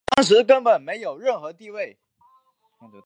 [0.07, 1.99] 当时根本没有任何地位。